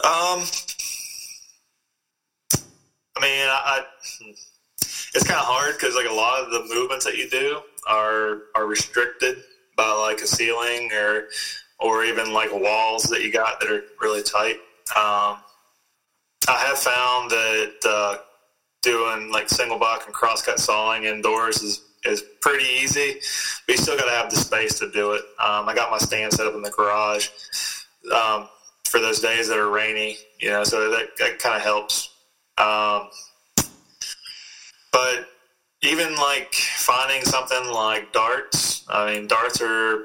Um, 0.05 0.45
I 3.17 3.21
mean, 3.21 3.49
I, 3.49 3.61
I 3.65 3.85
it's 5.15 5.25
kind 5.25 5.41
of 5.41 5.47
hard 5.47 5.75
because 5.75 5.95
like 5.95 6.09
a 6.09 6.13
lot 6.13 6.43
of 6.43 6.51
the 6.51 6.73
movements 6.73 7.05
that 7.05 7.17
you 7.17 7.29
do 7.29 7.61
are 7.87 8.43
are 8.55 8.67
restricted 8.67 9.39
by 9.77 9.91
like 9.91 10.21
a 10.21 10.27
ceiling 10.27 10.91
or 10.93 11.29
or 11.81 12.05
even 12.05 12.33
like 12.33 12.53
walls 12.53 13.05
that 13.05 13.23
you 13.23 13.33
got 13.33 13.61
that 13.61 13.71
are 13.71 13.83
really 14.01 14.23
tight. 14.23 14.57
Um, 14.97 15.39
I 16.49 16.57
have 16.67 16.79
found 16.79 17.31
that 17.31 17.75
uh, 17.85 18.19
doing 18.83 19.31
like 19.31 19.49
single 19.49 19.79
buck 19.79 20.05
and 20.07 20.15
crosscut 20.15 20.59
sawing 20.59 21.05
indoors 21.05 21.63
is 21.63 21.88
is 22.05 22.23
pretty 22.41 22.65
easy, 22.65 23.15
but 23.67 23.77
you 23.77 23.83
still 23.83 23.97
got 23.97 24.07
to 24.07 24.13
have 24.13 24.31
the 24.31 24.37
space 24.37 24.79
to 24.79 24.91
do 24.91 25.13
it. 25.13 25.23
Um, 25.39 25.69
I 25.69 25.75
got 25.75 25.91
my 25.91 25.99
stand 25.99 26.33
set 26.33 26.47
up 26.47 26.55
in 26.55 26.63
the 26.63 26.71
garage 26.71 27.29
um, 28.15 28.49
for 28.87 29.01
those 29.01 29.21
days 29.21 29.49
that 29.49 29.59
are 29.59 29.69
rainy, 29.69 30.17
you 30.41 30.51
know, 30.51 30.65
so 30.65 30.91
that, 30.91 31.09
that 31.19 31.39
kind 31.39 31.57
of 31.57 31.63
helps. 31.63 32.11
Um, 32.57 33.09
but 34.93 35.29
even 35.83 36.15
like 36.17 36.55
finding 36.55 37.23
something 37.25 37.73
like 37.73 38.13
darts, 38.13 38.85
I 38.89 39.13
mean, 39.13 39.27
darts 39.27 39.61
are 39.61 40.05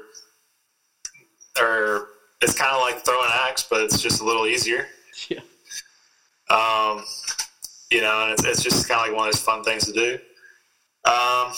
are 1.60 2.08
it's 2.42 2.54
kind 2.54 2.74
of 2.74 2.80
like 2.82 3.04
throwing 3.04 3.26
an 3.26 3.38
axe, 3.48 3.66
but 3.68 3.82
it's 3.82 4.00
just 4.00 4.20
a 4.20 4.24
little 4.24 4.46
easier. 4.46 4.86
Yeah. 5.30 5.38
Um, 6.50 7.04
you 7.90 8.00
know, 8.00 8.24
and 8.24 8.32
it's, 8.32 8.44
it's 8.44 8.62
just 8.64 8.88
kind 8.88 9.00
of 9.00 9.06
like 9.06 9.16
one 9.16 9.28
of 9.28 9.32
those 9.32 9.42
fun 9.42 9.62
things 9.62 9.86
to 9.86 9.92
do. 9.92 10.18
Um, 11.04 11.52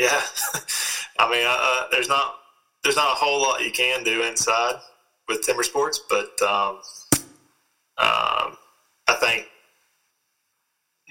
yeah, 0.00 0.22
I 1.18 1.30
mean, 1.30 1.46
uh, 1.46 1.56
uh, 1.60 1.84
there's 1.92 2.08
not 2.08 2.36
there's 2.82 2.96
not 2.96 3.12
a 3.12 3.14
whole 3.16 3.42
lot 3.42 3.62
you 3.62 3.70
can 3.70 4.02
do 4.02 4.22
inside 4.22 4.76
with 5.28 5.42
timber 5.42 5.62
sports, 5.62 6.00
but 6.08 6.40
um, 6.40 6.76
um, 7.98 8.56
I 9.06 9.14
think 9.20 9.46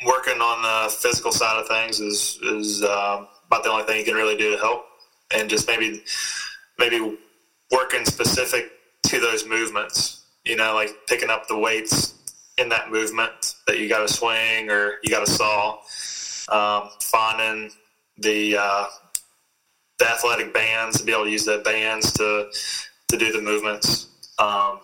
working 0.03 0.41
on 0.41 0.63
the 0.63 0.91
physical 0.91 1.31
side 1.31 1.59
of 1.59 1.67
things 1.67 1.99
is 1.99 2.39
is 2.41 2.83
um, 2.83 3.27
about 3.45 3.63
the 3.63 3.69
only 3.69 3.83
thing 3.83 3.99
you 3.99 4.05
can 4.05 4.15
really 4.15 4.35
do 4.35 4.53
to 4.53 4.57
help, 4.57 4.85
and 5.35 5.47
just 5.47 5.67
maybe 5.67 6.01
maybe 6.79 7.15
working 7.71 8.05
specific 8.05 8.71
to 9.03 9.19
those 9.19 9.45
movements. 9.45 10.23
You 10.45 10.55
know, 10.55 10.73
like 10.73 10.89
picking 11.07 11.29
up 11.29 11.47
the 11.47 11.59
weights 11.59 12.15
in 12.57 12.69
that 12.69 12.89
movement 12.89 13.53
that 13.67 13.77
you 13.77 13.87
got 13.87 13.99
to 13.99 14.11
swing 14.11 14.71
or 14.71 14.93
you 15.03 15.11
got 15.11 15.23
to 15.27 15.31
saw. 15.31 15.77
Um, 16.51 16.89
finding 16.99 17.69
the 18.21 18.57
uh, 18.57 18.85
the 19.97 20.09
athletic 20.09 20.53
bands 20.53 20.99
to 20.99 21.05
be 21.05 21.11
able 21.11 21.25
to 21.25 21.31
use 21.31 21.45
the 21.45 21.59
bands 21.59 22.11
to 22.13 22.49
to 23.09 23.17
do 23.17 23.31
the 23.31 23.41
movements 23.41 24.07
um, 24.39 24.79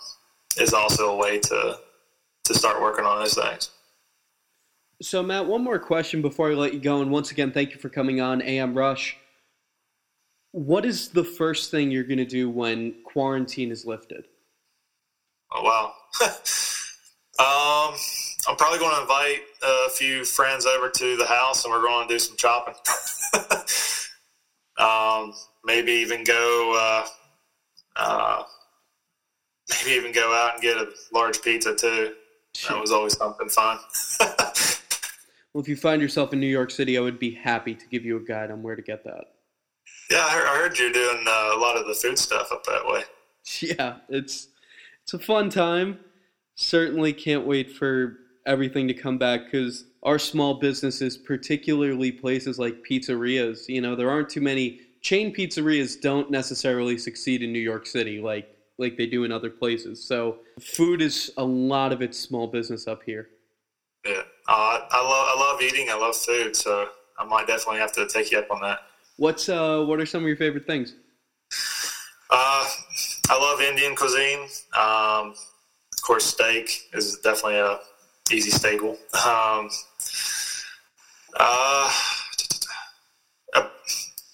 is 0.58 0.74
also 0.74 1.12
a 1.12 1.15
way 1.15 1.39
to 1.39 1.80
to 2.46 2.54
start 2.54 2.82
working 2.82 3.06
on 3.06 3.20
those 3.20 3.34
things. 3.34 3.72
So, 5.01 5.22
Matt, 5.22 5.46
one 5.46 5.63
more 5.63 5.80
question 5.80 6.22
before 6.22 6.51
I 6.51 6.54
let 6.54 6.74
you 6.74 6.80
go. 6.80 7.01
And 7.01 7.12
once 7.12 7.32
again, 7.32 7.51
thank 7.51 7.72
you 7.72 7.77
for 7.77 7.89
coming 7.89 8.22
on 8.22 8.42
AM 8.42 8.74
Rush. 8.74 9.18
What 10.51 10.86
is 10.86 11.10
the 11.10 11.24
first 11.24 11.70
thing 11.70 11.92
you're 11.92 12.06
going 12.06 12.18
to 12.18 12.25
do 12.25 12.50
when 12.50 12.96
quarantine 13.04 13.72
is 13.72 13.86
lifted? 13.86 14.25
Oh, 15.54 15.63
wow. 15.63 15.94
um, 17.92 17.98
I'm 18.48 18.56
probably 18.56 18.80
going 18.80 18.96
to 18.96 19.02
invite 19.02 19.42
a 19.64 19.90
few 19.90 20.24
friends 20.24 20.66
over 20.66 20.90
to 20.90 21.18
the 21.18 21.25
house 21.25 21.66
and 21.66 21.74
we're 21.74 21.82
going 21.82 22.08
to 22.08 22.14
do 22.14 22.20
some 22.20 22.38
chopping. 22.38 22.75
um, 24.78 25.34
maybe 25.64 25.92
even 25.94 26.24
go, 26.24 26.75
uh, 26.78 27.08
uh, 27.96 28.44
maybe 29.70 29.96
even 29.96 30.12
go 30.12 30.32
out 30.34 30.54
and 30.54 30.62
get 30.62 30.78
a 30.78 30.90
large 31.12 31.42
pizza 31.42 31.75
too. 31.75 32.14
That 32.68 32.80
was 32.80 32.92
always 32.92 33.18
something 33.18 33.50
fun. 33.50 33.80
well, 34.20 35.62
if 35.62 35.68
you 35.68 35.75
find 35.75 36.02
yourself 36.02 36.32
in 36.32 36.40
New 36.40 36.48
York 36.48 36.70
City, 36.70 36.98
I 36.98 37.02
would 37.02 37.20
be 37.20 37.32
happy 37.32 37.74
to 37.74 37.86
give 37.88 38.06
you 38.06 38.18
a 38.18 38.22
guide 38.22 38.52
on 38.52 38.62
where 38.62 38.75
to 38.75 38.82
get 38.82 39.04
that. 39.06 39.25
Yeah, 40.12 40.24
I 40.24 40.58
heard, 40.58 40.78
you're 40.78 40.92
doing 40.92 41.25
uh, 41.28 41.52
a 41.56 41.60
lot 41.60 41.78
of 41.78 41.88
the 41.88 41.96
food 41.96 42.20
stuff 42.20 42.52
up 42.52 42.64
that 42.66 42.86
way. 42.86 43.04
Yeah, 43.60 43.98
it's 44.10 44.48
it's 45.04 45.14
a 45.14 45.20
fun 45.20 45.52
time. 45.52 46.00
Certainly 46.56 47.14
can't 47.14 47.46
wait 47.46 47.72
for 47.72 48.18
everything 48.46 48.88
to 48.88 48.94
come 48.94 49.18
back 49.18 49.46
because 49.46 49.86
our 50.04 50.20
small 50.20 50.56
businesses, 50.56 51.18
particularly 51.18 52.12
places 52.12 52.60
like 52.60 52.84
pizzerias, 52.90 53.68
you 53.68 53.82
know, 53.82 53.96
there 53.96 54.10
aren't 54.10 54.30
too 54.30 54.42
many 54.42 54.82
chain 55.02 55.34
pizzerias 55.34 56.02
don't 56.02 56.32
necessarily 56.32 56.98
succeed 56.98 57.44
in 57.44 57.54
New 57.54 57.60
York 57.60 57.86
City 57.86 58.20
like 58.20 58.52
like 58.78 58.98
they 58.98 59.06
do 59.06 59.24
in 59.24 59.32
other 59.32 59.50
places. 59.50 60.04
So 60.04 60.38
food 60.60 61.02
is 61.02 61.32
a 61.38 61.44
lot 61.44 61.94
of 61.94 62.02
its 62.02 62.20
small 62.20 62.48
business 62.48 62.88
up 62.88 63.04
here. 63.04 63.30
Yeah, 64.06 64.22
uh, 64.48 64.80
I 64.92 65.02
love 65.02 65.28
I 65.30 65.40
love 65.40 65.62
eating. 65.62 65.90
I 65.90 65.96
love 65.96 66.16
food, 66.16 66.56
so 66.56 66.90
I 67.18 67.25
might 67.25 67.48
definitely 67.48 67.80
have 67.80 67.92
to 67.94 68.08
take 68.08 68.32
you 68.32 68.40
up 68.40 68.52
on 68.52 68.62
that. 68.62 68.80
What's 69.18 69.48
uh 69.48 69.84
what 69.84 70.00
are 70.00 70.06
some 70.06 70.24
of 70.24 70.28
your 70.28 70.38
favorite 70.38 70.68
things? 70.68 70.96
Uh, 72.29 72.68
I 73.29 73.40
love 73.40 73.62
Indian 73.62 73.96
cuisine. 73.96 74.42
Um, 74.77 75.36
of 75.94 76.01
course, 76.01 76.25
steak 76.25 76.90
is 76.94 77.20
definitely 77.24 77.60
a 77.60 77.79
easy 78.31 78.51
staple. 78.51 78.98
Um, 79.25 79.70
uh, 81.38 81.92
uh 83.53 83.68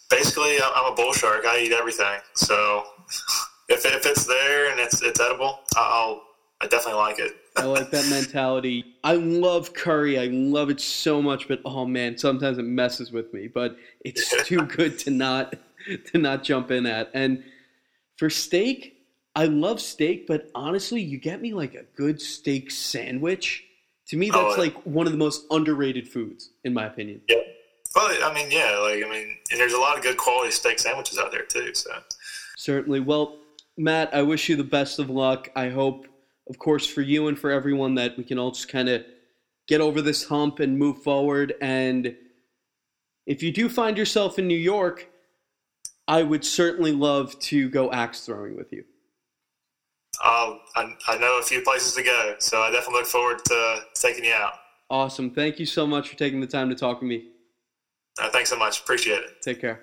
basically, 0.09 0.57
I'm 0.61 0.93
a 0.93 0.95
bull 0.95 1.13
shark. 1.13 1.45
I 1.45 1.61
eat 1.61 1.71
everything. 1.71 2.19
So 2.35 2.83
if, 3.69 3.85
if 3.85 4.05
it's 4.05 4.25
there 4.25 4.71
and 4.71 4.79
it's 4.79 5.01
it's 5.01 5.19
edible, 5.19 5.59
I'll 5.75 6.23
I 6.61 6.67
definitely 6.67 6.99
like 6.99 7.19
it. 7.19 7.35
I 7.57 7.65
like 7.65 7.89
that 7.89 8.07
mentality. 8.07 8.85
I 9.03 9.15
love 9.15 9.73
curry. 9.73 10.19
I 10.19 10.27
love 10.27 10.69
it 10.69 10.79
so 10.79 11.21
much, 11.21 11.47
but 11.47 11.59
oh 11.65 11.85
man, 11.85 12.17
sometimes 12.17 12.59
it 12.59 12.63
messes 12.63 13.11
with 13.11 13.33
me. 13.33 13.47
But 13.47 13.75
it's 14.05 14.33
too 14.45 14.61
good 14.61 14.99
to 14.99 15.09
not 15.11 15.55
to 16.11 16.17
not 16.17 16.43
jump 16.43 16.71
in 16.71 16.85
at. 16.85 17.09
And 17.13 17.43
for 18.17 18.29
steak, 18.29 18.95
I 19.35 19.45
love 19.45 19.81
steak, 19.81 20.27
but 20.27 20.49
honestly, 20.53 21.01
you 21.01 21.17
get 21.17 21.41
me 21.41 21.53
like 21.53 21.73
a 21.73 21.83
good 21.95 22.21
steak 22.21 22.69
sandwich. 22.69 23.65
To 24.11 24.17
me, 24.17 24.29
oh, 24.33 24.43
that's 24.43 24.57
oh, 24.57 24.61
like 24.61 24.75
one 24.85 25.05
of 25.05 25.13
the 25.13 25.17
most 25.17 25.45
underrated 25.51 26.05
foods, 26.05 26.49
in 26.65 26.73
my 26.73 26.85
opinion. 26.85 27.21
Yeah. 27.29 27.37
Well, 27.95 28.13
I 28.21 28.33
mean, 28.33 28.51
yeah, 28.51 28.77
like 28.77 29.01
I 29.05 29.09
mean, 29.09 29.37
and 29.49 29.57
there's 29.57 29.71
a 29.71 29.79
lot 29.79 29.95
of 29.95 30.03
good 30.03 30.17
quality 30.17 30.51
steak 30.51 30.79
sandwiches 30.79 31.17
out 31.17 31.31
there 31.31 31.45
too. 31.45 31.73
So 31.73 31.91
certainly. 32.57 32.99
Well, 32.99 33.37
Matt, 33.77 34.13
I 34.13 34.21
wish 34.21 34.49
you 34.49 34.57
the 34.57 34.65
best 34.65 34.99
of 34.99 35.09
luck. 35.09 35.49
I 35.55 35.69
hope, 35.69 36.07
of 36.49 36.59
course, 36.59 36.85
for 36.85 37.01
you 37.01 37.29
and 37.29 37.39
for 37.39 37.51
everyone 37.51 37.95
that 37.95 38.17
we 38.17 38.25
can 38.25 38.37
all 38.37 38.51
just 38.51 38.67
kind 38.67 38.89
of 38.89 39.05
get 39.69 39.79
over 39.79 40.01
this 40.01 40.25
hump 40.25 40.59
and 40.59 40.77
move 40.77 41.01
forward. 41.03 41.53
And 41.61 42.13
if 43.25 43.41
you 43.41 43.53
do 43.53 43.69
find 43.69 43.97
yourself 43.97 44.37
in 44.37 44.45
New 44.45 44.59
York, 44.59 45.07
I 46.05 46.21
would 46.21 46.43
certainly 46.43 46.91
love 46.91 47.39
to 47.39 47.69
go 47.69 47.89
axe 47.93 48.25
throwing 48.25 48.57
with 48.57 48.73
you. 48.73 48.83
Uh, 50.23 50.57
I, 50.75 50.95
I 51.07 51.17
know 51.17 51.39
a 51.39 51.43
few 51.43 51.61
places 51.61 51.93
to 51.95 52.03
go, 52.03 52.35
so 52.39 52.61
I 52.61 52.71
definitely 52.71 52.99
look 53.01 53.07
forward 53.07 53.43
to 53.45 53.79
taking 53.95 54.25
you 54.25 54.33
out. 54.33 54.53
Awesome. 54.89 55.31
Thank 55.31 55.59
you 55.59 55.65
so 55.65 55.87
much 55.87 56.09
for 56.09 56.17
taking 56.17 56.41
the 56.41 56.47
time 56.47 56.69
to 56.69 56.75
talk 56.75 56.99
to 56.99 57.05
me. 57.05 57.29
Uh, 58.21 58.29
thanks 58.29 58.49
so 58.49 58.57
much. 58.57 58.81
Appreciate 58.81 59.19
it. 59.19 59.41
Take 59.41 59.61
care. 59.61 59.81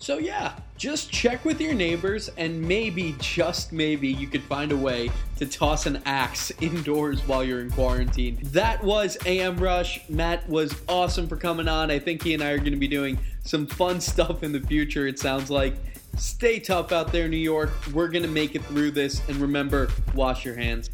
So, 0.00 0.18
yeah, 0.18 0.54
just 0.76 1.10
check 1.10 1.44
with 1.44 1.60
your 1.60 1.74
neighbors, 1.74 2.30
and 2.36 2.62
maybe, 2.62 3.16
just 3.18 3.72
maybe, 3.72 4.06
you 4.06 4.28
could 4.28 4.44
find 4.44 4.70
a 4.70 4.76
way 4.76 5.10
to 5.36 5.46
toss 5.46 5.86
an 5.86 6.00
axe 6.06 6.52
indoors 6.60 7.20
while 7.26 7.42
you're 7.42 7.60
in 7.60 7.70
quarantine. 7.70 8.38
That 8.44 8.82
was 8.82 9.18
AM 9.26 9.56
Rush. 9.56 10.08
Matt 10.08 10.48
was 10.48 10.74
awesome 10.88 11.26
for 11.26 11.36
coming 11.36 11.66
on. 11.66 11.90
I 11.90 11.98
think 11.98 12.22
he 12.22 12.32
and 12.32 12.42
I 12.42 12.50
are 12.50 12.58
going 12.58 12.70
to 12.70 12.76
be 12.76 12.88
doing 12.88 13.18
some 13.42 13.66
fun 13.66 14.00
stuff 14.12 14.42
in 14.42 14.52
the 14.52 14.60
future, 14.60 15.08
it 15.08 15.18
sounds 15.18 15.50
like. 15.50 15.74
Stay 16.18 16.58
tough 16.58 16.90
out 16.90 17.12
there, 17.12 17.28
New 17.28 17.36
York. 17.36 17.70
We're 17.92 18.08
going 18.08 18.24
to 18.24 18.28
make 18.28 18.54
it 18.56 18.64
through 18.64 18.90
this. 18.90 19.26
And 19.28 19.36
remember, 19.36 19.88
wash 20.14 20.44
your 20.44 20.56
hands. 20.56 20.90